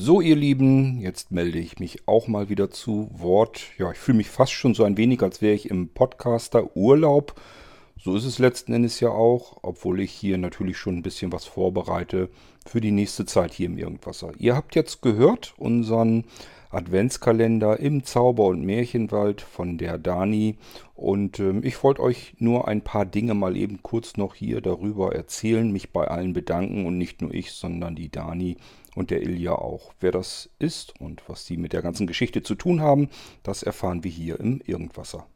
[0.00, 3.62] So, ihr Lieben, jetzt melde ich mich auch mal wieder zu Wort.
[3.78, 7.34] Ja, ich fühle mich fast schon so ein wenig, als wäre ich im Podcaster-Urlaub.
[8.00, 11.46] So ist es letzten Endes ja auch, obwohl ich hier natürlich schon ein bisschen was
[11.46, 12.28] vorbereite
[12.64, 14.30] für die nächste Zeit hier im Irgendwasser.
[14.38, 16.26] Ihr habt jetzt gehört unseren
[16.70, 20.58] Adventskalender im Zauber- und Märchenwald von der Dani.
[20.94, 25.12] Und ähm, ich wollte euch nur ein paar Dinge mal eben kurz noch hier darüber
[25.12, 28.58] erzählen, mich bei allen bedanken und nicht nur ich, sondern die Dani
[28.94, 29.92] und der Ilja auch.
[30.00, 33.08] Wer das ist und was die mit der ganzen Geschichte zu tun haben,
[33.42, 35.26] das erfahren wir hier im Irgendwasser.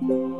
[0.00, 0.31] Nun,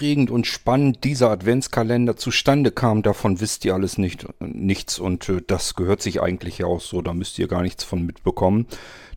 [0.00, 5.42] aufregend und spannend dieser Adventskalender zustande kam, davon wisst ihr alles nicht, nichts und äh,
[5.46, 8.66] das gehört sich eigentlich ja auch so, da müsst ihr gar nichts von mitbekommen.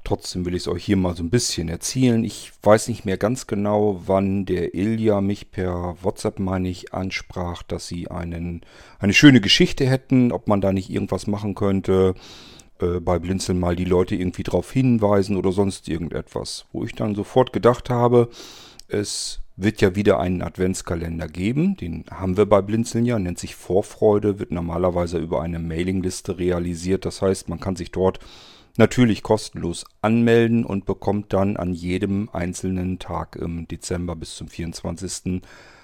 [0.04, 2.26] Trotzdem will ich es euch hier mal so ein bisschen erzählen.
[2.26, 7.64] Ich weiß nicht mehr ganz genau, wann der Ilja mich per WhatsApp, meine ich, ansprach,
[7.64, 8.60] dass sie einen,
[9.00, 12.14] eine schöne Geschichte hätten, ob man da nicht irgendwas machen könnte,
[12.82, 16.66] äh, bei Blinzeln mal die Leute irgendwie drauf hinweisen oder sonst irgendetwas.
[16.74, 18.28] Wo ich dann sofort gedacht habe,
[18.90, 21.76] es wird ja wieder einen Adventskalender geben.
[21.78, 27.06] Den haben wir bei Blinzeln ja, nennt sich Vorfreude, wird normalerweise über eine Mailingliste realisiert.
[27.06, 28.20] Das heißt, man kann sich dort
[28.78, 35.42] natürlich kostenlos anmelden und bekommt dann an jedem einzelnen Tag im Dezember bis zum 24.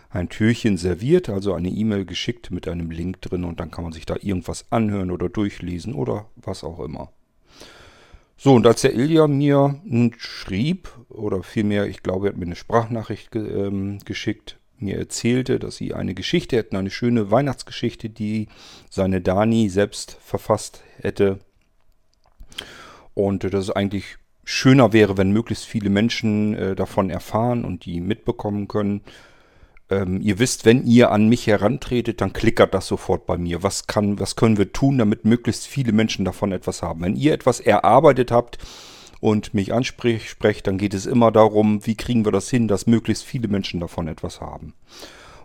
[0.10, 3.94] ein Türchen serviert, also eine E-Mail geschickt mit einem Link drin und dann kann man
[3.94, 7.12] sich da irgendwas anhören oder durchlesen oder was auch immer.
[8.42, 9.82] So, und als der Ilja mir
[10.18, 15.60] schrieb, oder vielmehr, ich glaube, er hat mir eine Sprachnachricht ge ähm, geschickt, mir erzählte,
[15.60, 18.48] dass sie eine Geschichte hätten, eine schöne Weihnachtsgeschichte, die
[18.90, 21.40] seine Dani selbst verfasst hätte.
[23.14, 27.84] Und äh, dass es eigentlich schöner wäre, wenn möglichst viele Menschen äh, davon erfahren und
[27.84, 29.02] die mitbekommen können.
[29.90, 33.64] Ähm, ihr wisst, wenn ihr an mich herantretet, dann klickert das sofort bei mir.
[33.64, 37.02] Was, kann, was können wir tun, damit möglichst viele Menschen davon etwas haben?
[37.02, 38.60] Wenn ihr etwas erarbeitet habt
[39.20, 43.24] und mich ansprecht, dann geht es immer darum, wie kriegen wir das hin, dass möglichst
[43.24, 44.74] viele Menschen davon etwas haben.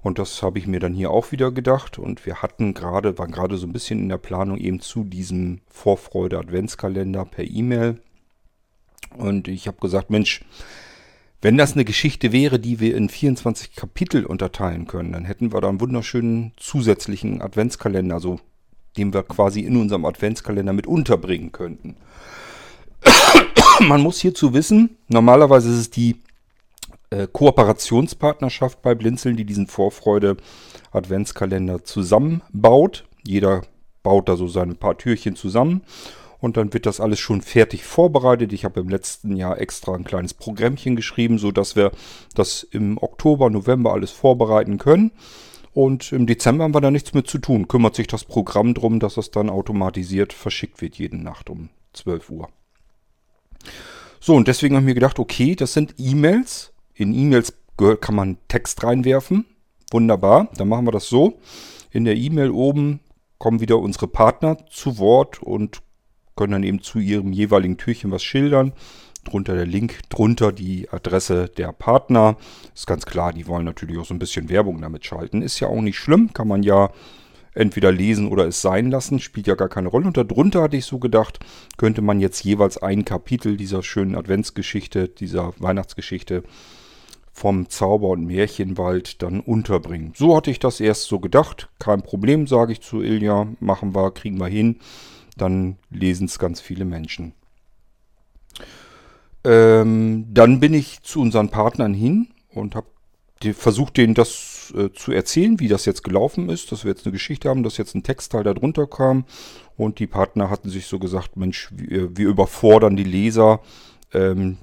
[0.03, 1.99] Und das habe ich mir dann hier auch wieder gedacht.
[1.99, 5.63] Und wir hatten gerade, waren gerade so ein bisschen in der Planung eben zu diesem
[5.67, 7.99] Vorfreude Adventskalender per E-Mail.
[9.17, 10.45] Und ich habe gesagt, Mensch,
[11.45, 15.61] wenn das eine Geschichte wäre, die wir in 24 Kapitel unterteilen können, dann hätten wir
[15.61, 18.41] da einen wunderschönen zusätzlichen Adventskalender, so
[18.97, 21.97] den wir quasi in unserem Adventskalender mit unterbringen könnten.
[23.81, 26.17] Man muss hierzu wissen, normalerweise ist es die
[27.11, 30.39] äh, Kooperationspartnerschaft bei Blinzeln, die diesen Vorfreude
[30.93, 33.05] Adventskalender zusammenbaut.
[33.23, 33.61] Jeder
[34.03, 35.83] baut da so seine paar Türchen zusammen
[36.45, 38.53] und dann wird das alles schon fertig vorbereitet.
[38.53, 41.91] Ich habe im letzten Jahr extra ein kleines Programmchen geschrieben, sodass wir
[42.35, 45.11] das im Oktober, November alles vorbereiten können.
[45.73, 47.67] Und im Dezember haben wir da nichts mit zu tun.
[47.67, 52.29] Kümmert sich das Programm darum, dass es dann automatisiert verschickt wird, jede Nacht um 12
[52.29, 52.49] Uhr.
[54.21, 56.75] So, und deswegen habe ich mir gedacht, okay, das sind E-Mails.
[56.95, 57.55] In E-Mails
[58.03, 59.47] kann man Text reinwerfen.
[59.91, 61.39] Wunderbar, dann machen wir das so.
[61.91, 63.01] In der E-Mail oben
[63.39, 65.81] kommen wieder unsere Partner zu Wort und
[66.37, 68.73] können dann eben zu ihrem jeweiligen Türchen was schildern.
[69.25, 72.37] Drunter der Link, drunter die Adresse der Partner.
[72.75, 75.43] Ist ganz klar, die wollen natürlich auch so ein bisschen Werbung damit schalten.
[75.43, 76.91] Ist ja auch nicht schlimm, kann man ja
[77.55, 80.07] entweder lesen oder es sein lassen, spielt ja gar keine Rolle.
[80.07, 81.39] Und darunter hatte ich so gedacht,
[81.77, 86.43] könnte man jetzt jeweils ein Kapitel dieser schönen Adventsgeschichte, dieser Weihnachtsgeschichte
[87.33, 90.13] vom Zauber- und Märchenwald dann unterbringen.
[90.15, 91.69] So hatte ich das erst so gedacht.
[91.79, 93.49] Kein Problem, sage ich zu Ilja.
[93.61, 94.81] Machen wir, kriegen wir hin
[95.37, 97.35] dann lesen es ganz viele Menschen.
[99.45, 102.87] Ähm, dann bin ich zu unseren Partnern hin und habe
[103.53, 107.13] versucht, denen das äh, zu erzählen, wie das jetzt gelaufen ist, dass wir jetzt eine
[107.13, 109.25] Geschichte haben, dass jetzt ein Textteil darunter kam.
[109.77, 113.61] Und die Partner hatten sich so gesagt, Mensch, wir, wir überfordern die Leser.
[114.15, 114.59] Ähm,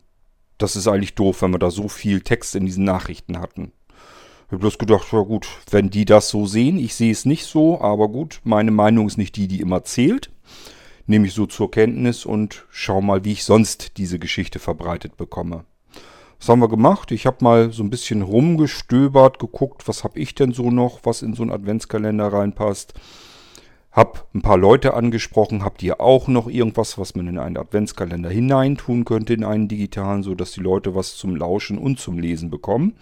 [0.57, 3.71] das ist eigentlich doof, wenn wir da so viel Text in diesen Nachrichten hatten.
[4.47, 7.45] Ich habe bloß gedacht, ja gut, wenn die das so sehen, ich sehe es nicht
[7.45, 10.31] so, aber gut, meine Meinung ist nicht die, die immer zählt.
[11.07, 15.65] Nehme ich so zur Kenntnis und schaue mal, wie ich sonst diese Geschichte verbreitet bekomme.
[16.39, 17.12] Was haben wir gemacht?
[17.12, 21.21] Ich habe mal so ein bisschen rumgestöbert, geguckt, was habe ich denn so noch, was
[21.21, 22.95] in so einen Adventskalender reinpasst.
[23.92, 28.30] Hab ein paar Leute angesprochen, habt ihr auch noch irgendwas, was man in einen Adventskalender
[28.30, 32.50] hineintun könnte, in einen digitalen, so dass die Leute was zum Lauschen und zum Lesen
[32.50, 32.95] bekommen.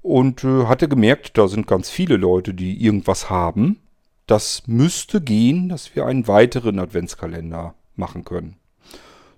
[0.00, 3.80] Und äh, hatte gemerkt, da sind ganz viele Leute, die irgendwas haben.
[4.28, 8.56] Das müsste gehen, dass wir einen weiteren Adventskalender machen können.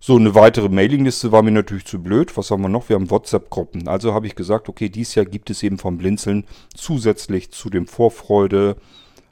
[0.01, 2.37] So, eine weitere Mailingliste war mir natürlich zu blöd.
[2.37, 2.89] Was haben wir noch?
[2.89, 3.87] Wir haben WhatsApp-Gruppen.
[3.87, 6.45] Also habe ich gesagt, okay, dieses Jahr gibt es eben vom Blinzeln
[6.75, 8.79] zusätzlich zu dem Vorfreude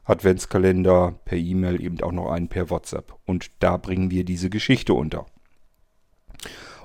[0.05, 3.17] Adventskalender per E-Mail eben auch noch einen per WhatsApp.
[3.27, 5.27] Und da bringen wir diese Geschichte unter.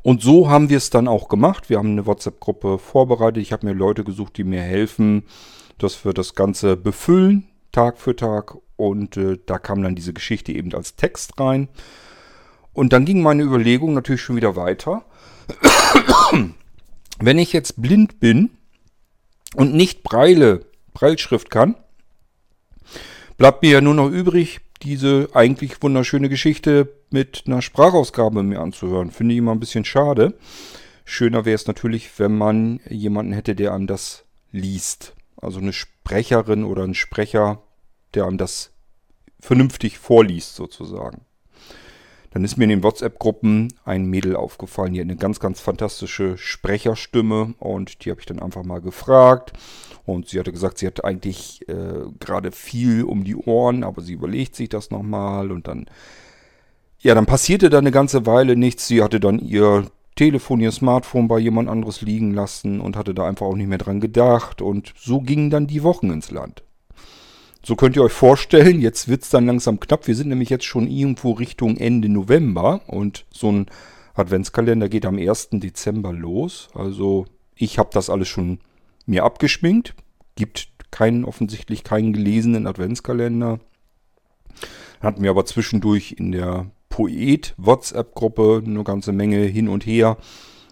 [0.02, 1.70] Und so haben wir es dann auch gemacht.
[1.70, 3.44] Wir haben eine WhatsApp-Gruppe vorbereitet.
[3.44, 5.25] Ich habe mir Leute gesucht, die mir helfen,
[5.78, 8.56] dass wir das Ganze befüllen, Tag für Tag.
[8.78, 11.68] Und äh, da kam dann diese Geschichte eben als Text rein.
[12.72, 15.04] Und dann ging meine Überlegung natürlich schon wieder weiter.
[17.20, 18.52] Wenn ich jetzt blind bin
[19.56, 21.75] und nicht Breile, Breilschrift kann,
[23.38, 29.12] bleibt mir ja nur noch übrig, diese eigentlich wunderschöne Geschichte mit einer Sprachausgabe mir anzuhören.
[29.12, 30.34] Finde ich immer ein bisschen schade.
[31.06, 35.16] Schöner wäre es natürlich, wenn man jemanden hätte, der einem das liest.
[35.38, 37.62] Also eine Sprecherin oder ein Sprecher,
[38.15, 38.71] der einem das
[39.39, 41.21] vernünftig vorliest sozusagen.
[42.33, 46.36] Dann ist mir in den WhatsApp-Gruppen ein Mädel aufgefallen, die hat eine ganz, ganz fantastische
[46.36, 49.54] Sprecherstimme und die habe ich dann einfach mal gefragt.
[50.06, 54.13] Und sie hatte gesagt, sie hat eigentlich äh, gerade viel um die Ohren, aber sie
[54.13, 55.86] überlegt sich das nochmal und dann,
[57.00, 58.88] ja, dann passierte da eine ganze Weile nichts.
[58.88, 63.27] Sie hatte dann ihr Telefon, ihr Smartphone bei jemand anderes liegen lassen und hatte da
[63.27, 66.63] einfach auch nicht mehr dran gedacht und so gingen dann die Wochen ins Land.
[67.65, 70.07] So könnt ihr euch vorstellen, jetzt wird es dann langsam knapp.
[70.07, 73.68] Wir sind nämlich jetzt schon irgendwo Richtung Ende November und so ein
[74.15, 75.50] Adventskalender geht am 1.
[75.54, 76.68] Dezember los.
[76.74, 77.25] Also
[77.56, 78.60] ich habe das alles schon
[79.06, 79.95] mir abgeschminkt.
[80.36, 83.62] Gibt keinen, offensichtlich keinen gelesenen Adventskalender.
[85.00, 90.18] Hatten wir aber zwischendurch in der Poet-WhatsApp-Gruppe eine ganze Menge hin und her,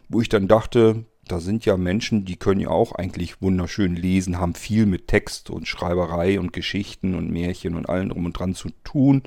[0.10, 4.40] wo ich dann dachte, da sind ja Menschen, die können ja auch eigentlich wunderschön lesen,
[4.40, 8.54] haben viel mit Text und Schreiberei und Geschichten und Märchen und allem drum und dran
[8.54, 9.24] zu tun.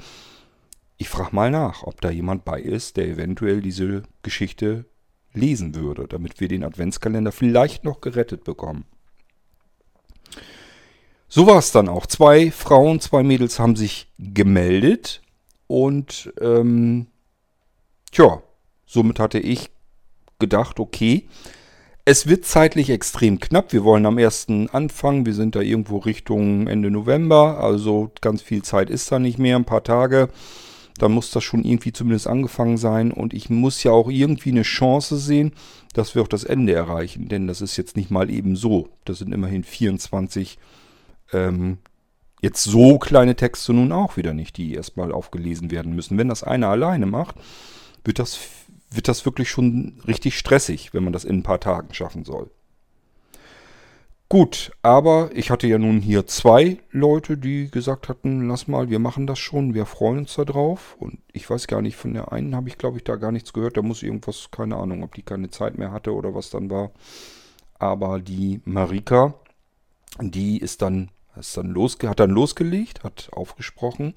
[0.98, 4.84] Ich frage mal nach, ob da jemand bei ist, der eventuell diese Geschichte
[5.32, 8.84] lesen würde, damit wir den Adventskalender vielleicht noch gerettet bekommen.
[11.26, 12.06] So war es dann auch.
[12.06, 15.22] Zwei Frauen, zwei Mädels haben sich gemeldet
[15.66, 17.06] und ähm,
[18.12, 18.42] tja,
[18.84, 19.70] somit hatte ich
[20.38, 21.26] gedacht, okay,
[22.04, 23.72] es wird zeitlich extrem knapp.
[23.72, 24.48] Wir wollen am 1.
[24.72, 25.24] anfangen.
[25.24, 27.60] Wir sind da irgendwo Richtung Ende November.
[27.60, 30.28] Also ganz viel Zeit ist da nicht mehr, ein paar Tage.
[30.98, 33.10] Dann muss das schon irgendwie zumindest angefangen sein.
[33.10, 35.52] Und ich muss ja auch irgendwie eine Chance sehen,
[35.94, 37.28] dass wir auch das Ende erreichen.
[37.28, 38.90] Denn das ist jetzt nicht mal eben so.
[39.06, 40.58] Das sind immerhin 24
[41.32, 41.78] ähm,
[42.42, 46.18] jetzt so kleine Texte nun auch wieder nicht, die erstmal aufgelesen werden müssen.
[46.18, 47.36] Wenn das einer alleine macht,
[48.04, 48.38] wird das
[48.94, 52.50] wird das wirklich schon richtig stressig, wenn man das in ein paar Tagen schaffen soll.
[54.30, 58.98] Gut, aber ich hatte ja nun hier zwei Leute, die gesagt hatten, lass mal, wir
[58.98, 60.96] machen das schon, wir freuen uns da drauf.
[60.98, 63.52] Und ich weiß gar nicht, von der einen habe ich, glaube ich, da gar nichts
[63.52, 63.76] gehört.
[63.76, 66.90] Da muss irgendwas, keine Ahnung, ob die keine Zeit mehr hatte oder was dann war.
[67.78, 69.34] Aber die Marika,
[70.20, 74.14] die ist dann, ist dann losge hat dann losgelegt, hat aufgesprochen.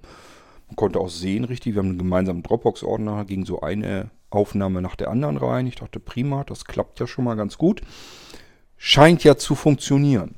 [0.68, 4.96] Man konnte auch sehen, richtig, wir haben einen gemeinsamen Dropbox-Ordner, ging so eine Aufnahme nach
[4.96, 5.68] der anderen rein.
[5.68, 7.82] Ich dachte, prima, das klappt ja schon mal ganz gut.
[8.76, 10.36] Scheint ja zu funktionieren.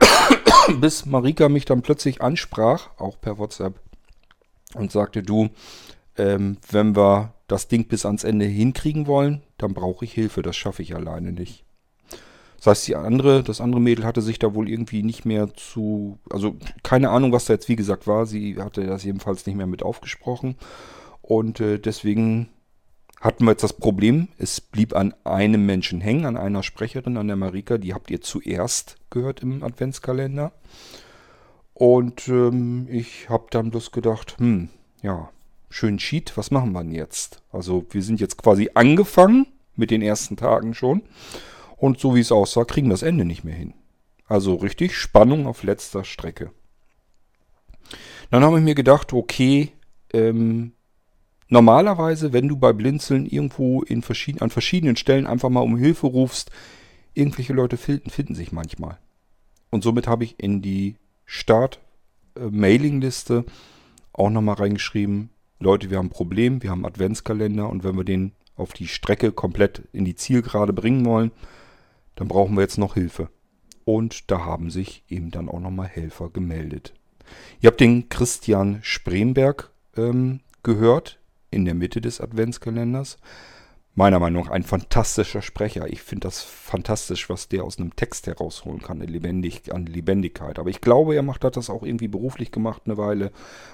[0.80, 3.78] Bis Marika mich dann plötzlich ansprach, auch per WhatsApp,
[4.74, 5.50] und sagte, du,
[6.16, 10.56] ähm, wenn wir das Ding bis ans Ende hinkriegen wollen, dann brauche ich Hilfe, das
[10.56, 11.64] schaffe ich alleine nicht.
[12.62, 16.20] Das heißt, die andere, das andere Mädel hatte sich da wohl irgendwie nicht mehr zu,
[16.30, 16.54] also
[16.84, 18.24] keine Ahnung, was da jetzt wie gesagt war.
[18.24, 20.54] Sie hatte das jedenfalls nicht mehr mit aufgesprochen.
[21.22, 22.50] Und äh, deswegen
[23.20, 27.26] hatten wir jetzt das Problem, es blieb an einem Menschen hängen, an einer Sprecherin, an
[27.26, 27.78] der Marika.
[27.78, 30.52] Die habt ihr zuerst gehört im Adventskalender.
[31.74, 34.68] Und ähm, ich habe dann bloß gedacht, hm,
[35.02, 35.30] ja,
[35.68, 37.42] schön Cheat, was machen wir denn jetzt?
[37.50, 41.02] Also wir sind jetzt quasi angefangen mit den ersten Tagen schon.
[41.82, 43.74] Und so wie es aussah, kriegen wir das Ende nicht mehr hin.
[44.28, 46.52] Also richtig Spannung auf letzter Strecke.
[48.30, 49.72] Dann habe ich mir gedacht, okay,
[50.12, 50.74] ähm,
[51.48, 56.06] normalerweise, wenn du bei Blinzeln irgendwo in verschieden, an verschiedenen Stellen einfach mal um Hilfe
[56.06, 56.52] rufst,
[57.14, 58.98] irgendwelche Leute finden, finden sich manchmal.
[59.70, 63.44] Und somit habe ich in die Start-Mailing-Liste
[64.12, 68.30] auch nochmal reingeschrieben, Leute, wir haben ein Problem, wir haben Adventskalender und wenn wir den
[68.54, 71.32] auf die Strecke komplett in die Zielgerade bringen wollen,
[72.14, 73.28] dann brauchen wir jetzt noch Hilfe.
[73.84, 76.94] Und da haben sich eben dann auch nochmal Helfer gemeldet.
[77.60, 81.18] Ihr habt den Christian Spremberg ähm, gehört
[81.50, 83.18] in der Mitte des Adventskalenders.
[83.94, 85.86] Meiner Meinung nach ein fantastischer Sprecher.
[85.92, 90.58] Ich finde das fantastisch, was der aus einem Text herausholen kann, Lebendig, an Lebendigkeit.
[90.58, 93.32] Aber ich glaube, er macht, hat das auch irgendwie beruflich gemacht eine Weile.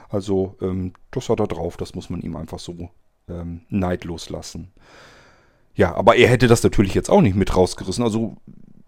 [0.08, 2.90] Also ähm, das hat er drauf, das muss man ihm einfach so
[3.28, 4.72] ähm, neidlos lassen.
[5.78, 8.02] Ja, aber er hätte das natürlich jetzt auch nicht mit rausgerissen.
[8.02, 8.36] Also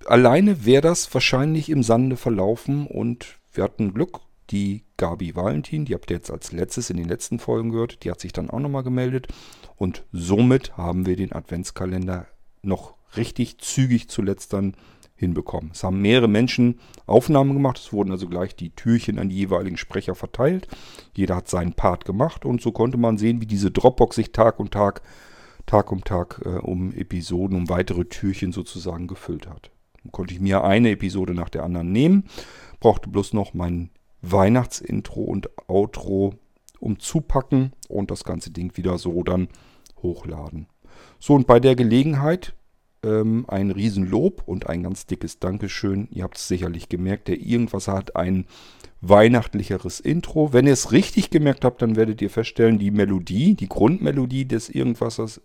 [0.07, 4.21] alleine wäre das wahrscheinlich im Sande verlaufen und wir hatten Glück.
[4.51, 8.11] Die Gabi Valentin, die habt ihr jetzt als letztes in den letzten Folgen gehört, die
[8.11, 9.29] hat sich dann auch nochmal gemeldet.
[9.77, 12.27] Und somit haben wir den Adventskalender
[12.63, 14.75] noch richtig zügig zuletzt dann
[15.15, 15.71] hinbekommen.
[15.73, 17.79] Es haben mehrere Menschen Aufnahmen gemacht.
[17.79, 20.67] Es wurden also gleich die Türchen an die jeweiligen Sprecher verteilt.
[21.15, 24.59] Jeder hat seinen Part gemacht und so konnte man sehen, wie diese Dropbox sich Tag
[24.59, 25.03] und Tag,
[25.71, 29.71] Tag um Tag äh, um Episoden, um weitere Türchen sozusagen gefüllt hat.
[30.03, 32.25] Dann konnte ich mir eine Episode nach der anderen nehmen,
[32.81, 36.35] brauchte bloß noch mein Weihnachtsintro und Outro
[36.81, 39.47] umzupacken und das ganze Ding wieder so dann
[40.03, 40.67] hochladen.
[41.21, 42.53] So, und bei der Gelegenheit
[43.03, 46.09] ähm, ein Riesenlob und ein ganz dickes Dankeschön.
[46.11, 48.47] Ihr habt es sicherlich gemerkt, der Irgendwas hat ein
[49.01, 50.53] weihnachtlicheres Intro.
[50.53, 54.69] Wenn ihr es richtig gemerkt habt, dann werdet ihr feststellen, die Melodie, die Grundmelodie des
[54.69, 55.41] Irgendwassers,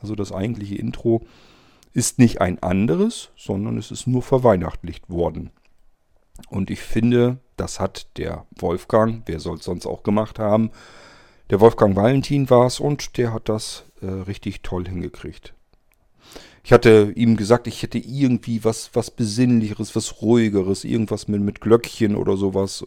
[0.00, 1.26] also das eigentliche Intro,
[1.92, 5.50] ist nicht ein anderes, sondern es ist nur verweihnachtlicht worden.
[6.48, 10.70] Und ich finde, das hat der Wolfgang, wer soll es sonst auch gemacht haben,
[11.48, 15.55] der Wolfgang Valentin war es und der hat das äh, richtig toll hingekriegt.
[16.66, 21.60] Ich hatte ihm gesagt, ich hätte irgendwie was, was Besinnlicheres, was Ruhigeres, irgendwas mit, mit
[21.60, 22.84] Glöckchen oder sowas.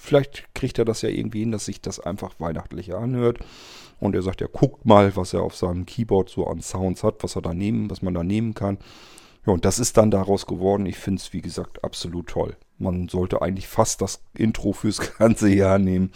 [0.00, 3.38] Vielleicht kriegt er das ja irgendwie hin, dass sich das einfach weihnachtlicher anhört.
[3.98, 7.24] Und er sagt, ja, guckt mal, was er auf seinem Keyboard so an Sounds hat,
[7.24, 8.78] was er da nehmen, was man da nehmen kann.
[9.44, 10.86] Ja, und das ist dann daraus geworden.
[10.86, 12.56] Ich finde es, wie gesagt, absolut toll.
[12.78, 16.12] Man sollte eigentlich fast das Intro fürs ganze Jahr nehmen.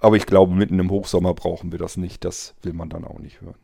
[0.00, 2.24] Aber ich glaube, mitten im Hochsommer brauchen wir das nicht.
[2.24, 3.54] Das will man dann auch nicht hören.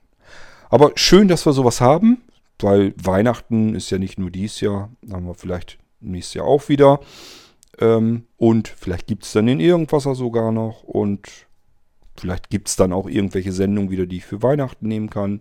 [0.71, 2.23] Aber schön, dass wir sowas haben,
[2.61, 4.91] weil Weihnachten ist ja nicht nur dieses Jahr.
[5.11, 7.01] Haben wir vielleicht nächstes Jahr auch wieder.
[7.79, 10.83] Ähm, und vielleicht gibt es dann den Irgendwasser sogar noch.
[10.83, 11.29] Und
[12.17, 15.41] vielleicht gibt es dann auch irgendwelche Sendungen wieder, die ich für Weihnachten nehmen kann.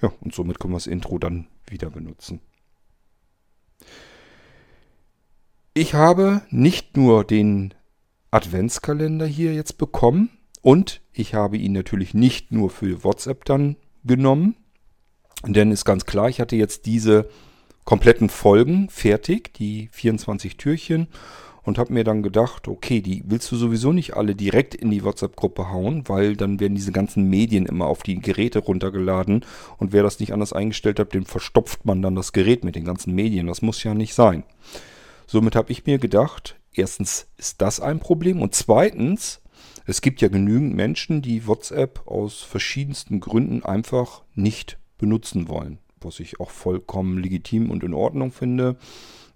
[0.00, 2.40] Ja, und somit können wir das Intro dann wieder benutzen.
[5.74, 7.72] Ich habe nicht nur den
[8.30, 14.56] Adventskalender hier jetzt bekommen und ich habe ihn natürlich nicht nur für WhatsApp dann genommen,
[15.46, 17.28] denn ist ganz klar, ich hatte jetzt diese
[17.84, 21.08] kompletten Folgen fertig, die 24 Türchen
[21.64, 25.04] und habe mir dann gedacht, okay, die willst du sowieso nicht alle direkt in die
[25.04, 29.44] WhatsApp-Gruppe hauen, weil dann werden diese ganzen Medien immer auf die Geräte runtergeladen
[29.78, 32.84] und wer das nicht anders eingestellt hat, dem verstopft man dann das Gerät mit den
[32.84, 33.46] ganzen Medien.
[33.46, 34.44] Das muss ja nicht sein.
[35.26, 39.40] Somit habe ich mir gedacht, erstens ist das ein Problem und zweitens,
[39.86, 46.20] es gibt ja genügend Menschen, die WhatsApp aus verschiedensten Gründen einfach nicht benutzen wollen, was
[46.20, 48.76] ich auch vollkommen legitim und in Ordnung finde.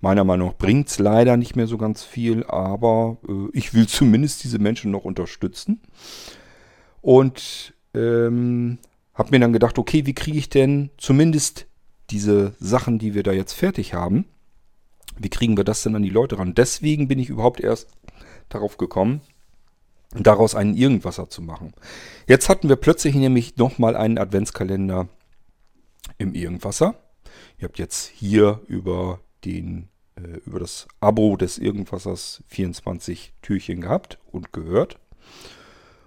[0.00, 3.86] Meiner Meinung nach bringt es leider nicht mehr so ganz viel, aber äh, ich will
[3.88, 5.82] zumindest diese Menschen noch unterstützen.
[7.02, 8.78] Und ähm,
[9.12, 11.66] habe mir dann gedacht, okay, wie kriege ich denn zumindest
[12.10, 14.26] diese Sachen, die wir da jetzt fertig haben,
[15.18, 16.54] wie kriegen wir das denn an die Leute ran?
[16.54, 17.88] Deswegen bin ich überhaupt erst
[18.48, 19.20] darauf gekommen,
[20.14, 21.72] daraus einen Irgendwasser zu machen.
[22.28, 25.08] Jetzt hatten wir plötzlich nämlich nochmal einen Adventskalender
[26.18, 26.94] im Irgendwasser.
[27.58, 34.18] Ihr habt jetzt hier über den äh, über das Abo des Irgendwassers 24 Türchen gehabt
[34.32, 34.98] und gehört.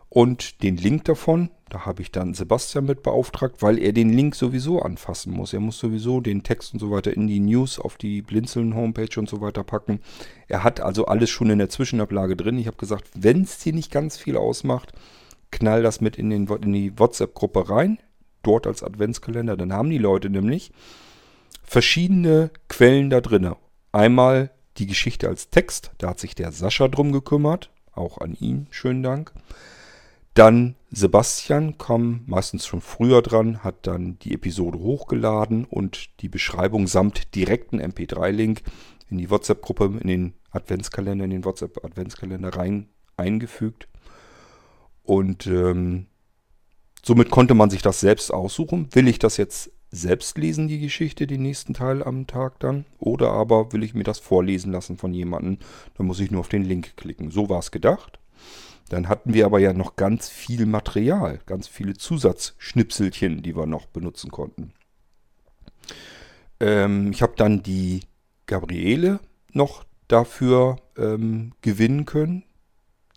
[0.10, 4.34] Und den Link davon, da habe ich dann Sebastian mit beauftragt, weil er den Link
[4.34, 5.54] sowieso anfassen muss.
[5.54, 9.30] Er muss sowieso den Text und so weiter in die News auf die Blinzeln-Homepage und
[9.30, 10.00] so weiter packen.
[10.48, 12.58] Er hat also alles schon in der Zwischenablage drin.
[12.58, 14.94] Ich habe gesagt, wenn es dir nicht ganz viel ausmacht,
[15.52, 18.00] knall das mit in, den, in die WhatsApp-Gruppe rein.
[18.44, 19.58] Dort als Adventskalender.
[19.58, 20.72] Dann haben die Leute nämlich
[21.64, 23.54] verschiedene Quellen da drin.
[23.92, 25.92] Einmal die Geschichte als Text.
[25.98, 27.70] Da hat sich der Sascha drum gekümmert.
[27.92, 28.68] Auch an ihn.
[28.72, 29.34] Schönen Dank.
[30.34, 36.88] Dann Sebastian kam meistens schon früher dran, hat dann die Episode hochgeladen und die Beschreibung
[36.88, 38.62] samt direkten MP3-Link
[39.10, 43.88] in die WhatsApp-Gruppe, in den Adventskalender, in den WhatsApp-Adventskalender rein eingefügt.
[45.04, 46.06] Und ähm,
[47.04, 48.88] somit konnte man sich das selbst aussuchen.
[48.92, 52.86] Will ich das jetzt selbst lesen, die Geschichte, den nächsten Teil am Tag dann?
[53.00, 55.58] Oder aber will ich mir das vorlesen lassen von jemandem?
[55.96, 57.32] Dann muss ich nur auf den Link klicken.
[57.32, 58.20] So war es gedacht.
[58.90, 63.86] Dann hatten wir aber ja noch ganz viel Material, ganz viele Zusatzschnipselchen, die wir noch
[63.86, 64.74] benutzen konnten.
[66.60, 68.02] Ähm, ich habe dann die
[68.48, 69.20] Gabriele
[69.54, 72.44] noch dafür ähm, gewinnen können.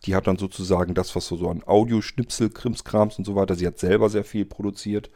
[0.04, 3.78] Die hat dann sozusagen das, was so, an Audioschnipsel, Krimskrams und so weiter, sie hat
[3.78, 5.10] selber sehr viel produziert.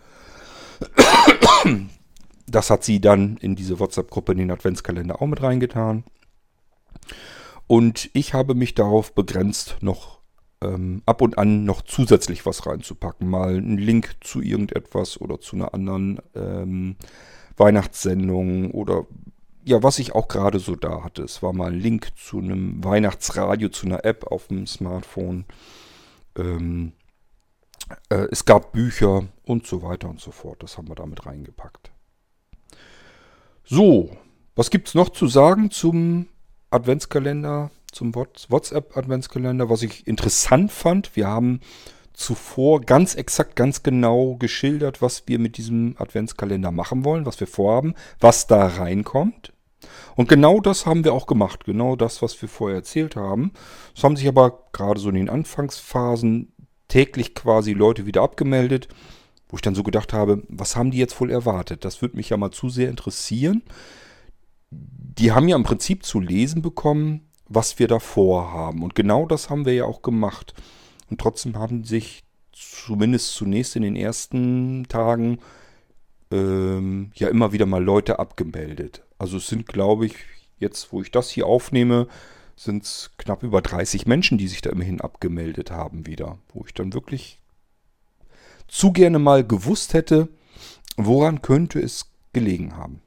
[2.46, 6.04] Das hat sie dann in diese WhatsApp-Gruppe in den Adventskalender auch mit reingetan.
[7.66, 10.20] Und ich habe mich darauf begrenzt, noch
[10.62, 13.28] ähm, ab und an noch zusätzlich was reinzupacken.
[13.28, 16.96] Mal einen Link zu irgendetwas oder zu einer anderen ähm,
[17.56, 19.06] Weihnachtssendung oder
[19.66, 21.22] ja, was ich auch gerade so da hatte.
[21.24, 25.44] Es war mal ein Link zu einem Weihnachtsradio, zu einer App auf dem Smartphone.
[26.36, 26.92] Ähm,
[28.08, 30.62] äh, es gab Bücher und so weiter und so fort.
[30.62, 31.90] Das haben wir damit reingepackt.
[33.64, 34.16] So,
[34.54, 36.28] was gibt es noch zu sagen zum
[36.70, 39.68] Adventskalender, zum WhatsApp-Adventskalender?
[39.68, 41.60] Was ich interessant fand, wir haben
[42.12, 47.48] zuvor ganz exakt, ganz genau geschildert, was wir mit diesem Adventskalender machen wollen, was wir
[47.48, 49.52] vorhaben, was da reinkommt.
[50.14, 53.52] Und genau das haben wir auch gemacht, genau das, was wir vorher erzählt haben.
[53.94, 56.52] Es haben sich aber gerade so in den Anfangsphasen
[56.88, 58.88] täglich quasi Leute wieder abgemeldet.
[59.48, 61.84] Wo ich dann so gedacht habe, was haben die jetzt wohl erwartet?
[61.84, 63.62] Das würde mich ja mal zu sehr interessieren.
[64.70, 68.82] Die haben ja im Prinzip zu lesen bekommen, was wir da vorhaben.
[68.82, 70.54] Und genau das haben wir ja auch gemacht.
[71.08, 75.38] Und trotzdem haben sich zumindest zunächst in den ersten Tagen
[76.30, 79.02] ähm, ja immer wieder mal Leute abgemeldet.
[79.18, 80.14] Also es sind, glaube ich,
[80.58, 82.08] jetzt, wo ich das hier aufnehme,
[82.56, 86.38] sind es knapp über 30 Menschen, die sich da immerhin abgemeldet haben wieder.
[86.52, 87.38] Wo ich dann wirklich
[88.68, 90.28] zu gerne mal gewusst hätte,
[90.96, 93.02] woran könnte es gelegen haben.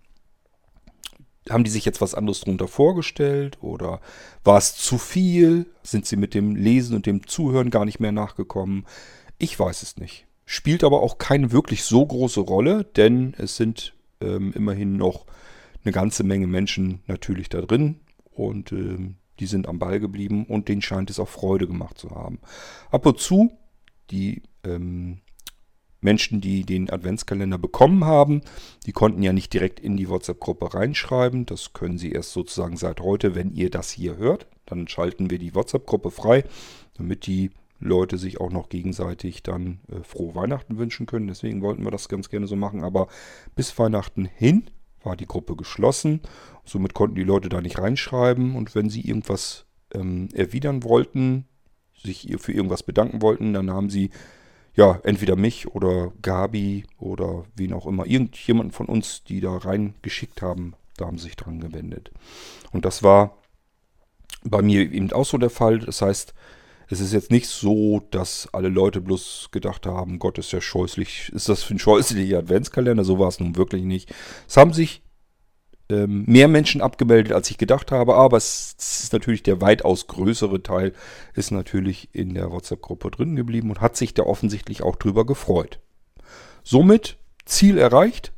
[1.50, 4.02] Haben die sich jetzt was anderes darunter vorgestellt oder
[4.44, 5.66] war es zu viel?
[5.82, 8.86] Sind sie mit dem Lesen und dem Zuhören gar nicht mehr nachgekommen?
[9.40, 10.28] Ich weiß es nicht.
[10.52, 15.28] Spielt aber auch keine wirklich so große Rolle, denn es sind ähm, immerhin noch
[15.84, 18.00] eine ganze Menge Menschen natürlich da drin
[18.32, 22.10] und ähm, die sind am Ball geblieben und denen scheint es auch Freude gemacht zu
[22.10, 22.40] haben.
[22.90, 23.52] Ab und zu
[24.10, 25.20] die ähm,
[26.02, 28.42] Menschen, die den Adventskalender bekommen haben,
[28.88, 31.46] die konnten ja nicht direkt in die WhatsApp-Gruppe reinschreiben.
[31.46, 34.48] Das können sie erst sozusagen seit heute, wenn ihr das hier hört.
[34.66, 36.44] Dann schalten wir die WhatsApp-Gruppe frei,
[36.96, 41.28] damit die Leute sich auch noch gegenseitig dann äh, frohe Weihnachten wünschen können.
[41.28, 42.84] Deswegen wollten wir das ganz gerne so machen.
[42.84, 43.08] Aber
[43.56, 44.70] bis Weihnachten hin
[45.04, 46.22] war die Gruppe geschlossen.
[46.66, 48.56] Somit konnten die Leute da nicht reinschreiben.
[48.56, 51.46] Und wenn sie irgendwas ähm, erwidern wollten,
[52.02, 54.10] sich für irgendwas bedanken wollten, dann haben sie
[54.76, 60.42] ja, entweder mich oder Gabi oder wen auch immer, irgendjemanden von uns, die da reingeschickt
[60.42, 62.12] haben, da haben sie sich dran gewendet.
[62.72, 63.38] Und das war
[64.44, 65.80] bei mir eben auch so der Fall.
[65.80, 66.34] Das heißt,
[66.90, 71.32] es ist jetzt nicht so, dass alle Leute bloß gedacht haben, Gott ist ja scheußlich,
[71.34, 73.04] ist das für ein scheußlicher Adventskalender?
[73.04, 74.14] So war es nun wirklich nicht.
[74.48, 75.04] Es haben sich
[75.90, 78.16] ähm, mehr Menschen abgemeldet, als ich gedacht habe.
[78.16, 80.94] Aber es, ist natürlich der weitaus größere Teil,
[81.36, 85.80] ist natürlich in der WhatsApp-Gruppe drin geblieben und hat sich da offensichtlich auch drüber gefreut.
[86.64, 88.34] Somit Ziel erreicht.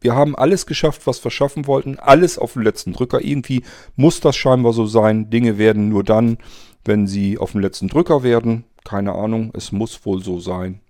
[0.00, 1.98] Wir haben alles geschafft, was wir schaffen wollten.
[1.98, 3.22] Alles auf den letzten Drücker.
[3.22, 3.62] Irgendwie
[3.96, 5.28] muss das scheinbar so sein.
[5.30, 6.38] Dinge werden nur dann,
[6.84, 8.64] wenn sie auf den letzten Drücker werden.
[8.84, 9.50] Keine Ahnung.
[9.54, 10.80] Es muss wohl so sein.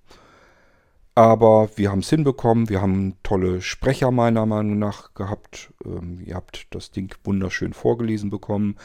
[1.17, 2.69] Aber wir haben es hinbekommen.
[2.69, 5.73] Wir haben tolle Sprecher meiner Meinung nach gehabt.
[5.85, 8.77] Ähm, ihr habt das Ding wunderschön vorgelesen bekommen.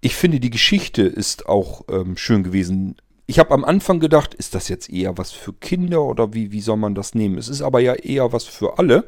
[0.00, 2.96] Ich finde, die Geschichte ist auch ähm, schön gewesen.
[3.26, 6.60] Ich habe am Anfang gedacht, ist das jetzt eher was für Kinder oder wie, wie
[6.60, 7.38] soll man das nehmen?
[7.38, 9.06] Es ist aber ja eher was für alle.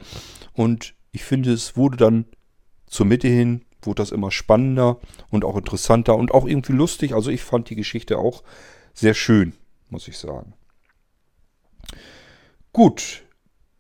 [0.53, 2.25] Und ich finde, es wurde dann
[2.87, 4.99] zur Mitte hin, wurde das immer spannender
[5.31, 7.15] und auch interessanter und auch irgendwie lustig.
[7.15, 8.43] Also ich fand die Geschichte auch
[8.95, 9.55] sehr schön,
[9.91, 10.55] muss ich sagen.
[12.73, 13.25] Gut,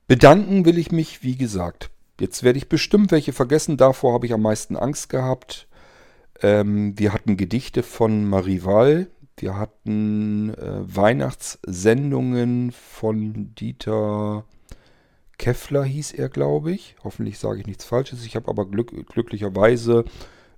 [0.07, 1.90] bedanken will ich mich, wie gesagt.
[2.20, 5.66] Jetzt werde ich bestimmt welche vergessen, davor habe ich am meisten Angst gehabt.
[6.40, 14.44] Ähm, wir hatten Gedichte von Marie Wall, wir hatten äh, Weihnachtssendungen von Dieter
[15.38, 16.97] Keffler, hieß er, glaube ich.
[17.03, 18.25] Hoffentlich sage ich nichts Falsches.
[18.25, 20.05] Ich habe aber glück, glücklicherweise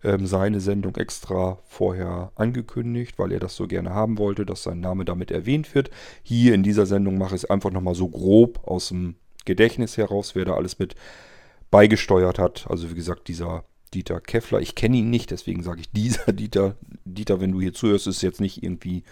[0.05, 4.81] ähm, seine Sendung extra vorher angekündigt, weil er das so gerne haben wollte, dass sein
[4.81, 5.91] Name damit erwähnt wird.
[6.23, 10.35] Hier in dieser Sendung mache ich es einfach nochmal so grob aus dem Gedächtnis heraus,
[10.35, 10.95] wer da alles mit
[11.71, 12.67] beigesteuert hat.
[12.69, 14.61] Also wie gesagt, dieser Dieter Keffler.
[14.61, 16.77] Ich kenne ihn nicht, deswegen sage ich dieser Dieter.
[17.05, 19.05] Dieter, wenn du hier zuhörst, ist jetzt nicht irgendwie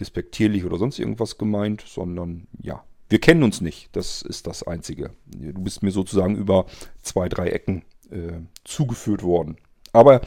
[0.00, 3.88] despektierlich oder sonst irgendwas gemeint, sondern ja, wir kennen uns nicht.
[3.92, 5.10] Das ist das Einzige.
[5.26, 6.66] Du bist mir sozusagen über
[7.02, 9.56] zwei, drei Ecken äh, zugeführt worden.
[9.92, 10.20] Aber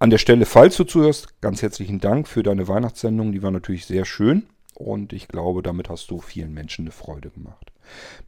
[0.00, 3.32] An der Stelle, falls du zuhörst, ganz herzlichen Dank für deine Weihnachtssendung.
[3.32, 4.44] Die war natürlich sehr schön
[4.74, 7.72] und ich glaube, damit hast du vielen Menschen eine Freude gemacht.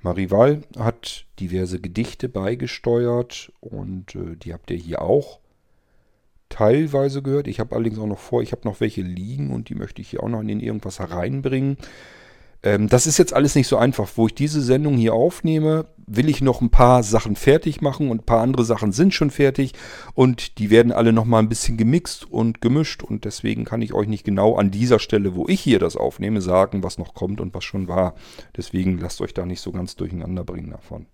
[0.00, 5.40] Marival hat diverse Gedichte beigesteuert und äh, die habt ihr hier auch
[6.48, 7.48] teilweise gehört.
[7.48, 10.10] Ich habe allerdings auch noch vor, ich habe noch welche liegen und die möchte ich
[10.10, 11.76] hier auch noch in irgendwas hereinbringen.
[12.62, 14.08] Ähm, das ist jetzt alles nicht so einfach.
[14.16, 18.22] Wo ich diese Sendung hier aufnehme, will ich noch ein paar Sachen fertig machen und
[18.22, 19.72] ein paar andere Sachen sind schon fertig
[20.14, 24.06] und die werden alle nochmal ein bisschen gemixt und gemischt und deswegen kann ich euch
[24.06, 27.54] nicht genau an dieser Stelle, wo ich hier das aufnehme, sagen, was noch kommt und
[27.54, 28.14] was schon war.
[28.56, 31.06] Deswegen lasst euch da nicht so ganz durcheinander bringen davon.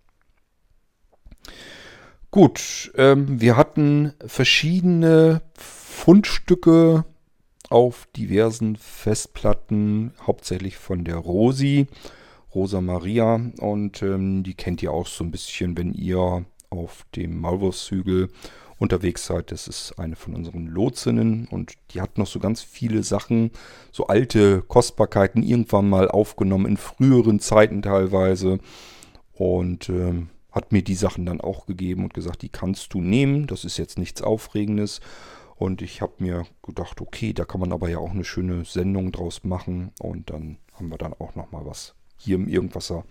[2.31, 7.05] Gut, ähm, wir hatten verschiedene Fundstücke
[7.73, 11.87] auf diversen Festplatten, hauptsächlich von der Rosi,
[12.55, 13.41] Rosa Maria.
[13.59, 18.29] Und ähm, die kennt ihr auch so ein bisschen, wenn ihr auf dem Maulwurfshügel
[18.79, 19.51] unterwegs seid.
[19.51, 23.53] Das ist eine von unseren Lotsinnen und die hat noch so ganz viele Sachen,
[23.91, 28.59] so alte Kostbarkeiten irgendwann mal aufgenommen, in früheren Zeiten teilweise.
[29.33, 33.47] Und ähm, hat mir die Sachen dann auch gegeben und gesagt, die kannst du nehmen.
[33.47, 35.01] Das ist jetzt nichts Aufregendes.
[35.63, 39.13] Und ich habe mir gedacht, okay, da kann man aber ja auch eine schöne Sendung
[39.13, 39.93] draus machen.
[40.01, 43.05] Und dann haben wir dann auch nochmal was hier im Irgendwasser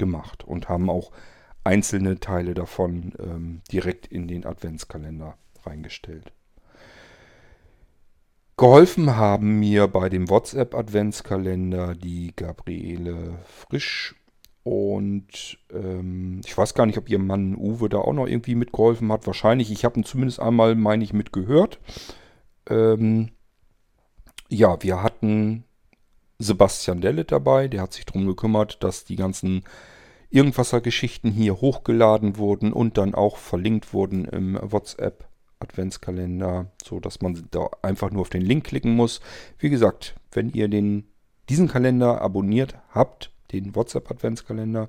[0.00, 1.12] gemacht und haben auch
[1.62, 6.32] einzelne Teile davon ähm, direkt in den Adventskalender reingestellt.
[8.56, 14.16] Geholfen haben mir bei dem WhatsApp-Adventskalender die Gabriele Frisch
[14.64, 19.10] und ähm, ich weiß gar nicht, ob ihr Mann Uwe da auch noch irgendwie mitgeholfen
[19.10, 19.26] hat.
[19.26, 21.80] Wahrscheinlich, ich habe ihn zumindest einmal, meine ich, mitgehört.
[22.68, 23.30] Ähm,
[24.48, 25.64] ja, wir hatten
[26.38, 29.64] Sebastian Dellet dabei, der hat sich darum gekümmert, dass die ganzen
[30.30, 35.28] Irgendwasser-Geschichten hier hochgeladen wurden und dann auch verlinkt wurden im WhatsApp.
[35.62, 39.20] Adventskalender, so dass man da einfach nur auf den Link klicken muss.
[39.58, 41.06] Wie gesagt, wenn ihr den,
[41.48, 44.88] diesen Kalender abonniert habt, den WhatsApp-Adventskalender.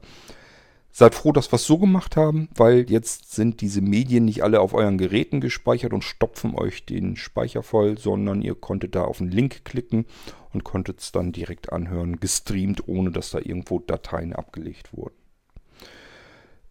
[0.96, 4.60] Seid froh, dass wir es so gemacht haben, weil jetzt sind diese Medien nicht alle
[4.60, 9.18] auf euren Geräten gespeichert und stopfen euch den Speicher voll, sondern ihr konntet da auf
[9.18, 10.06] den Link klicken
[10.54, 15.16] und konntet es dann direkt anhören, gestreamt, ohne dass da irgendwo Dateien abgelegt wurden.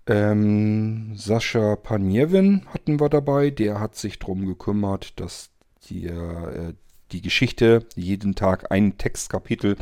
[0.07, 5.51] Ähm, Sascha Panjewin hatten wir dabei, der hat sich darum gekümmert, dass
[5.89, 6.75] die, äh,
[7.13, 9.77] die Geschichte jeden Tag ein Textkapitel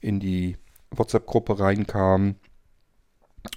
[0.00, 0.56] in die
[0.92, 2.36] WhatsApp-Gruppe reinkam.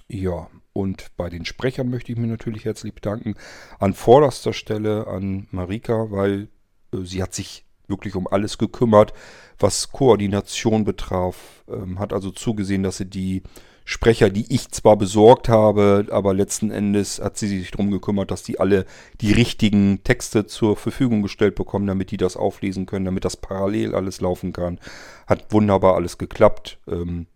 [0.08, 3.34] Ja, und bei den Sprechern möchte ich mich natürlich herzlich bedanken.
[3.78, 6.48] An vorderster Stelle an Marika, weil
[6.92, 9.12] äh, sie hat sich wirklich um alles gekümmert,
[9.58, 11.64] was Koordination betraf.
[11.68, 13.42] Ähm, hat also zugesehen, dass sie die
[13.88, 18.42] Sprecher, die ich zwar besorgt habe, aber letzten Endes hat sie sich darum gekümmert, dass
[18.42, 18.84] die alle
[19.20, 23.94] die richtigen Texte zur Verfügung gestellt bekommen, damit die das auflesen können, damit das parallel
[23.94, 24.80] alles laufen kann.
[25.28, 26.80] Hat wunderbar alles geklappt.
[26.88, 27.26] Ähm,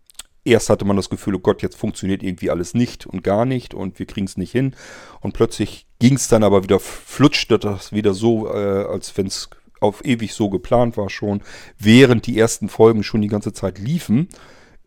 [0.43, 3.73] erst hatte man das Gefühl, oh Gott, jetzt funktioniert irgendwie alles nicht und gar nicht
[3.73, 4.75] und wir kriegen es nicht hin.
[5.21, 9.49] Und plötzlich ging es dann aber wieder, flutschte das wieder so, äh, als wenn es
[9.81, 11.41] auf ewig so geplant war schon,
[11.77, 14.29] während die ersten Folgen schon die ganze Zeit liefen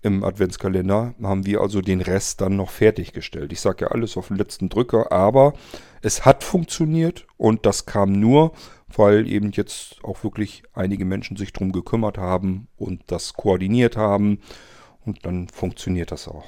[0.00, 3.52] im Adventskalender, haben wir also den Rest dann noch fertiggestellt.
[3.52, 5.54] Ich sage ja alles auf den letzten Drücker, aber
[6.02, 8.52] es hat funktioniert und das kam nur,
[8.94, 14.40] weil eben jetzt auch wirklich einige Menschen sich drum gekümmert haben und das koordiniert haben
[15.04, 16.46] und dann funktioniert das auch.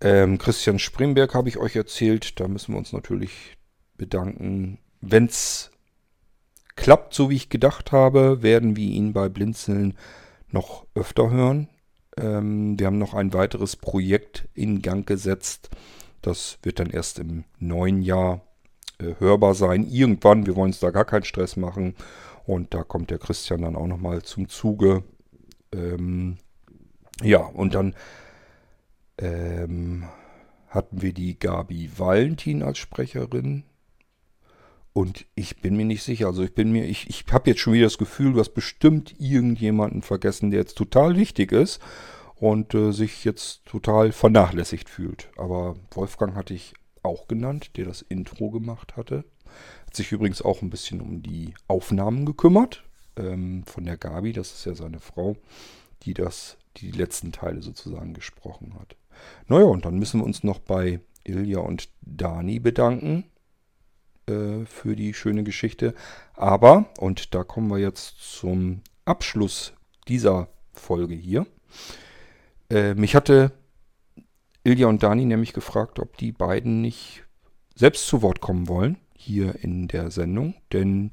[0.00, 3.56] Ähm, Christian Springberg habe ich euch erzählt, da müssen wir uns natürlich
[3.96, 4.78] bedanken.
[5.00, 5.70] Wenn es
[6.76, 9.94] klappt, so wie ich gedacht habe, werden wir ihn bei Blinzeln
[10.50, 11.68] noch öfter hören.
[12.16, 15.70] Ähm, wir haben noch ein weiteres Projekt in Gang gesetzt.
[16.22, 18.40] Das wird dann erst im neuen Jahr
[18.98, 19.86] äh, hörbar sein.
[19.86, 21.94] Irgendwann, wir wollen uns da gar keinen Stress machen.
[22.46, 25.02] Und da kommt der Christian dann auch nochmal zum Zuge.
[25.72, 26.36] Ähm,
[27.22, 27.94] ja, und dann
[29.18, 30.04] ähm,
[30.68, 33.64] hatten wir die Gabi Valentin als Sprecherin.
[34.94, 36.28] Und ich bin mir nicht sicher.
[36.28, 39.16] Also ich bin mir, ich, ich habe jetzt schon wieder das Gefühl, du hast bestimmt
[39.18, 41.80] irgendjemanden vergessen, der jetzt total wichtig ist
[42.36, 45.30] und äh, sich jetzt total vernachlässigt fühlt.
[45.36, 49.24] Aber Wolfgang hatte ich auch genannt, der das Intro gemacht hatte.
[49.84, 52.84] Hat sich übrigens auch ein bisschen um die Aufnahmen gekümmert.
[53.16, 55.36] Ähm, von der Gabi, das ist ja seine Frau,
[56.04, 58.94] die das, die, die letzten Teile sozusagen gesprochen hat.
[59.48, 63.24] Naja, und dann müssen wir uns noch bei Ilja und Dani bedanken
[64.26, 65.94] äh, für die schöne Geschichte.
[66.34, 69.72] Aber, und da kommen wir jetzt zum Abschluss
[70.08, 71.46] dieser Folge hier.
[72.70, 73.52] Äh, mich hatte
[74.64, 77.24] Ilja und Dani nämlich gefragt, ob die beiden nicht
[77.74, 81.10] selbst zu Wort kommen wollen, hier in der Sendung, denn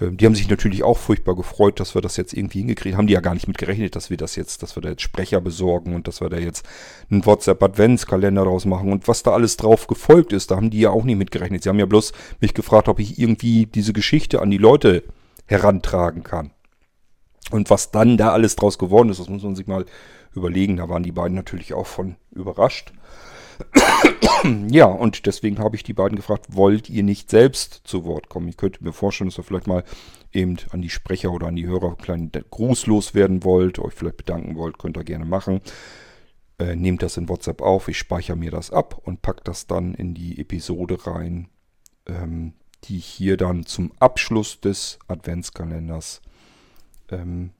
[0.00, 3.06] die haben sich natürlich auch furchtbar gefreut, dass wir das jetzt irgendwie hingekriegt haben.
[3.06, 5.40] Die ja gar nicht mit gerechnet, dass wir das jetzt, dass wir da jetzt Sprecher
[5.40, 6.66] besorgen und dass wir da jetzt
[7.10, 10.90] einen WhatsApp-Adventskalender draus machen und was da alles drauf gefolgt ist, da haben die ja
[10.90, 11.62] auch nicht mit gerechnet.
[11.62, 15.04] Sie haben ja bloß mich gefragt, ob ich irgendwie diese Geschichte an die Leute
[15.46, 16.50] herantragen kann.
[17.50, 19.84] Und was dann da alles draus geworden ist, das muss man sich mal
[20.34, 20.76] überlegen.
[20.76, 22.92] Da waren die beiden natürlich auch von überrascht.
[24.70, 28.48] ja, und deswegen habe ich die beiden gefragt, wollt ihr nicht selbst zu Wort kommen?
[28.48, 29.84] Ich könnte mir vorstellen, dass ihr vielleicht mal
[30.32, 34.16] eben an die Sprecher oder an die Hörer einen kleinen Gruß loswerden wollt, euch vielleicht
[34.16, 35.60] bedanken wollt, könnt ihr gerne machen.
[36.58, 39.94] Äh, nehmt das in WhatsApp auf, ich speichere mir das ab und packe das dann
[39.94, 41.48] in die Episode rein,
[42.06, 46.22] ähm, die ich hier dann zum Abschluss des Adventskalenders
[47.10, 47.50] ähm,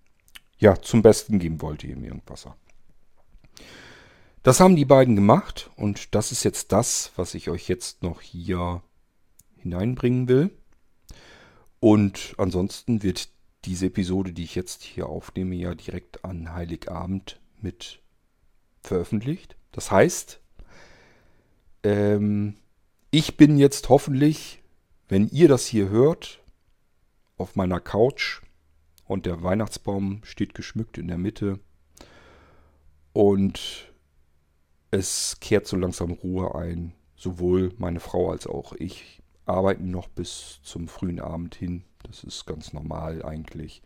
[0.59, 2.57] ja, zum Besten geben wollte im Irgendwasser.
[4.45, 8.21] Das haben die beiden gemacht und das ist jetzt das, was ich euch jetzt noch
[8.21, 8.83] hier
[9.57, 10.51] hineinbringen will.
[11.81, 13.31] Und ansonsten wird
[13.65, 18.03] diese Episode, die ich jetzt hier aufnehme, ja direkt an Heiligabend mit
[18.83, 19.57] veröffentlicht.
[19.73, 20.41] Das heißt,
[21.83, 22.57] ähm,
[23.11, 24.63] ich bin jetzt hoffentlich,
[25.09, 26.43] wenn ihr das hier hört,
[27.39, 28.43] auf meiner Couch
[29.07, 31.61] und der Weihnachtsbaum steht geschmückt in der Mitte
[33.15, 33.94] und
[34.95, 36.93] es kehrt so langsam Ruhe ein.
[37.17, 41.85] Sowohl meine Frau als auch ich arbeiten noch bis zum frühen Abend hin.
[42.05, 43.83] Das ist ganz normal eigentlich.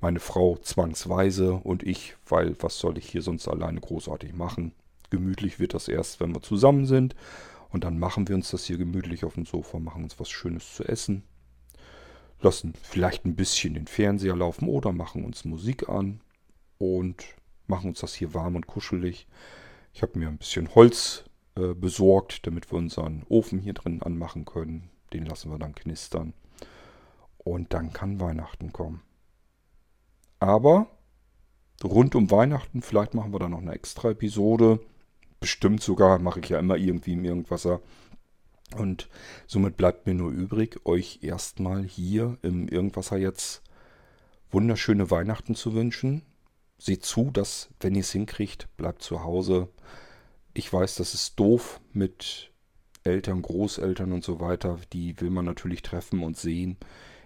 [0.00, 4.72] Meine Frau zwangsweise und ich, weil was soll ich hier sonst alleine großartig machen?
[5.10, 7.14] Gemütlich wird das erst, wenn wir zusammen sind.
[7.70, 10.74] Und dann machen wir uns das hier gemütlich auf dem Sofa, machen uns was Schönes
[10.74, 11.22] zu essen.
[12.40, 16.20] Lassen vielleicht ein bisschen den Fernseher laufen oder machen uns Musik an
[16.78, 17.24] und
[17.68, 19.28] machen uns das hier warm und kuschelig.
[19.92, 21.24] Ich habe mir ein bisschen Holz
[21.56, 24.90] äh, besorgt, damit wir unseren Ofen hier drin anmachen können.
[25.12, 26.32] Den lassen wir dann knistern.
[27.38, 29.02] Und dann kann Weihnachten kommen.
[30.38, 30.86] Aber
[31.82, 34.80] rund um Weihnachten, vielleicht machen wir da noch eine extra Episode.
[35.40, 37.80] Bestimmt sogar, mache ich ja immer irgendwie im Irgendwasser.
[38.76, 39.08] Und
[39.46, 43.62] somit bleibt mir nur übrig, euch erstmal hier im Irgendwasser jetzt
[44.50, 46.22] wunderschöne Weihnachten zu wünschen
[46.80, 49.68] seht zu, dass, wenn ihr es hinkriegt, bleibt zu Hause.
[50.54, 52.52] Ich weiß, das ist doof mit
[53.04, 54.78] Eltern, Großeltern und so weiter.
[54.92, 56.78] Die will man natürlich treffen und sehen.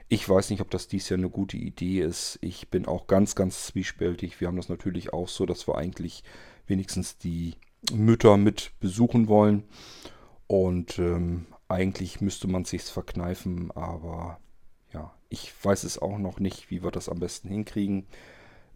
[0.08, 2.38] Ich weiß nicht, ob das dies Jahr eine gute Idee ist.
[2.42, 4.40] Ich bin auch ganz, ganz zwiespältig.
[4.40, 6.24] Wir haben das natürlich auch so, dass wir eigentlich
[6.66, 7.54] wenigstens die
[7.92, 9.64] Mütter mit besuchen wollen.
[10.46, 14.38] Und ähm, eigentlich müsste man sich verkneifen, aber
[14.92, 18.06] ja, ich weiß es auch noch nicht, wie wir das am besten hinkriegen.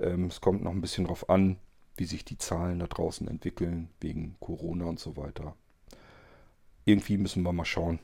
[0.01, 1.59] Ähm, es kommt noch ein bisschen darauf an,
[1.97, 5.57] wie sich die Zahlen da draußen entwickeln, wegen Corona und so weiter.
[6.85, 7.99] Irgendwie müssen wir mal schauen,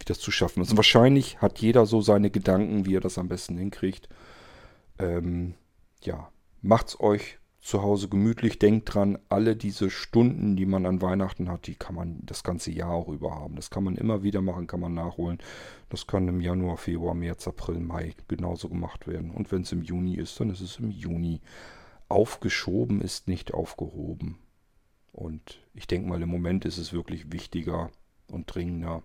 [0.00, 0.70] wie das zu schaffen ist.
[0.70, 4.08] Und wahrscheinlich hat jeder so seine Gedanken, wie er das am besten hinkriegt.
[4.98, 5.54] Ähm,
[6.02, 6.30] ja,
[6.60, 8.60] macht's euch zu Hause gemütlich.
[8.60, 12.70] Denkt dran, alle diese Stunden, die man an Weihnachten hat, die kann man das ganze
[12.70, 13.56] Jahr auch über haben.
[13.56, 15.38] Das kann man immer wieder machen, kann man nachholen.
[15.88, 19.32] Das kann im Januar, Februar, März, April, Mai genauso gemacht werden.
[19.32, 21.40] Und wenn es im Juni ist, dann ist es im Juni.
[22.08, 24.38] Aufgeschoben ist nicht aufgehoben.
[25.10, 27.90] Und ich denke mal, im Moment ist es wirklich wichtiger
[28.30, 29.02] und dringender,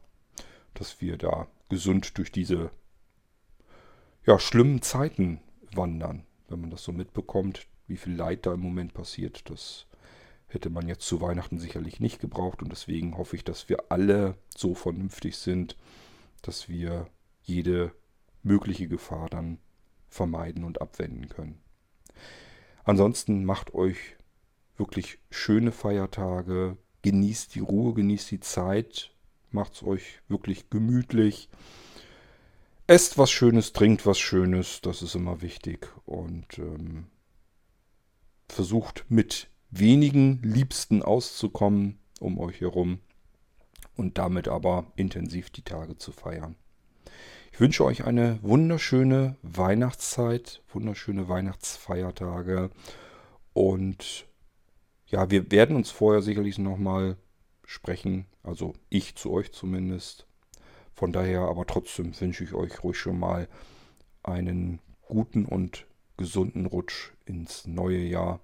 [0.75, 2.69] dass wir da gesund durch diese
[4.23, 5.39] ja, schlimmen Zeiten
[5.73, 6.25] wandern.
[6.47, 9.85] Wenn man das so mitbekommt, wie viel Leid da im Moment passiert, das
[10.47, 12.61] hätte man jetzt zu Weihnachten sicherlich nicht gebraucht.
[12.61, 15.77] Und deswegen hoffe ich, dass wir alle so vernünftig sind,
[16.41, 17.07] dass wir
[17.43, 17.91] jede
[18.43, 19.59] mögliche Gefahr dann
[20.09, 21.59] vermeiden und abwenden können.
[22.83, 23.97] Ansonsten macht euch
[24.77, 29.13] wirklich schöne Feiertage, genießt die Ruhe, genießt die Zeit,
[29.51, 31.49] macht es euch wirklich gemütlich.
[32.87, 35.87] Esst was Schönes, trinkt was Schönes, das ist immer wichtig.
[36.05, 37.07] Und ähm,
[38.51, 42.99] versucht mit wenigen Liebsten auszukommen um euch herum
[43.95, 46.55] und damit aber intensiv die Tage zu feiern.
[47.51, 52.69] Ich wünsche euch eine wunderschöne Weihnachtszeit, wunderschöne Weihnachtsfeiertage
[53.53, 54.27] und
[55.07, 57.17] ja, wir werden uns vorher sicherlich nochmal
[57.65, 60.27] sprechen, also ich zu euch zumindest.
[60.93, 63.49] Von daher aber trotzdem wünsche ich euch ruhig schon mal
[64.23, 65.85] einen guten und
[66.17, 68.39] gesunden Rutsch ins neue Jahr.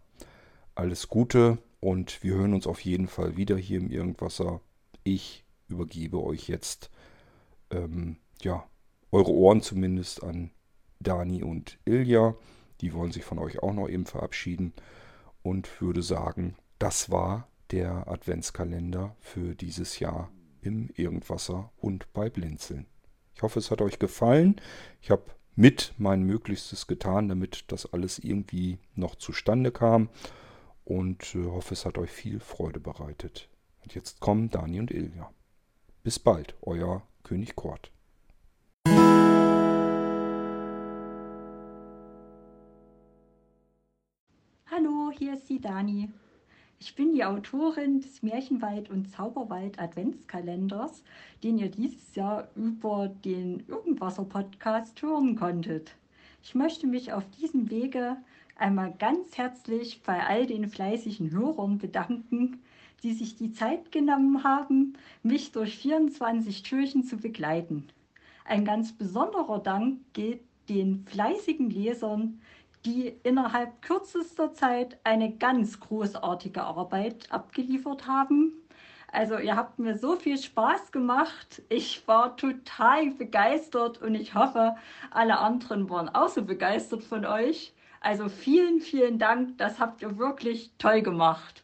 [0.75, 4.62] Alles Gute und wir hören uns auf jeden Fall wieder hier im Irgendwasser.
[5.03, 6.89] Ich übergebe euch jetzt
[7.71, 8.65] ähm, ja,
[9.12, 10.51] eure Ohren zumindest an
[10.99, 12.36] Dani und Ilja.
[12.82, 14.73] Die wollen sich von euch auch noch eben verabschieden
[15.41, 20.30] und würde sagen, das war der Adventskalender für dieses Jahr
[20.62, 22.86] im Irgendwasser und bei Blinzeln.
[23.36, 24.60] Ich hoffe, es hat euch gefallen.
[25.01, 25.25] Ich habe
[25.58, 30.08] mit mein Möglichstes getan, damit das alles irgendwie noch zustande kam
[30.86, 33.50] und äh, hoffe, es hat euch viel Freude bereitet.
[33.84, 35.32] Und jetzt kommen Dani und Ilja.
[36.04, 37.91] Bis bald, euer König Kort.
[44.70, 46.10] Hallo, hier ist die Dani.
[46.79, 51.03] Ich bin die Autorin des Märchenwald- und Zauberwald-Adventskalenders,
[51.41, 55.95] den ihr dieses Jahr über den Irgendwasser-Podcast hören konntet.
[56.43, 58.17] Ich möchte mich auf diesem Wege
[58.55, 62.61] einmal ganz herzlich bei all den fleißigen Hörern bedanken,
[63.01, 67.87] die sich die Zeit genommen haben, mich durch 24 Türchen zu begleiten.
[68.45, 72.39] Ein ganz besonderer Dank geht den fleißigen Lesern,
[72.88, 78.54] die innerhalb kürzester Zeit eine ganz großartige Arbeit abgeliefert haben.
[79.12, 81.62] Also ihr habt mir so viel Spaß gemacht.
[81.67, 84.78] Ich war total begeistert und ich hoffe,
[85.12, 87.73] alle anderen waren auch so begeistert von euch.
[88.00, 89.58] Also vielen, vielen Dank.
[89.58, 91.63] Das habt ihr wirklich toll gemacht.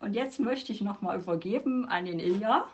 [0.00, 2.66] Und jetzt möchte ich nochmal übergeben an den Ilja.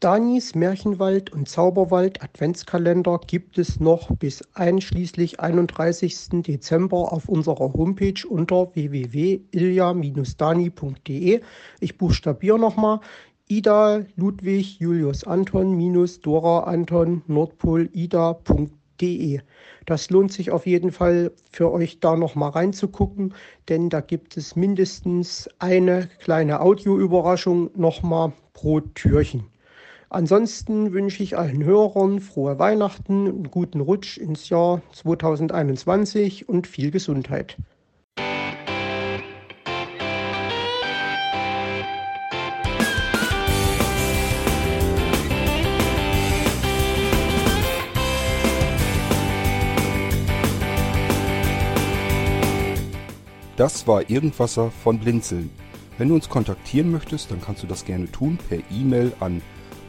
[0.00, 6.42] Danis Märchenwald und Zauberwald Adventskalender gibt es noch bis einschließlich 31.
[6.42, 11.40] Dezember auf unserer Homepage unter www.ilja-dani.de.
[11.80, 13.00] Ich buchstabiere nochmal.
[13.48, 19.40] Ida Ludwig Julius Anton minus Dora Anton Nordpol Ida.de.
[19.86, 23.32] Das lohnt sich auf jeden Fall für euch da nochmal reinzugucken,
[23.70, 29.55] denn da gibt es mindestens eine kleine Audioüberraschung nochmal pro Türchen.
[30.08, 36.92] Ansonsten wünsche ich allen Hörern frohe Weihnachten, einen guten Rutsch ins Jahr 2021 und viel
[36.92, 37.56] Gesundheit.
[53.56, 55.50] Das war Irgendwasser von Blinzeln.
[55.98, 59.40] Wenn du uns kontaktieren möchtest, dann kannst du das gerne tun per E-Mail an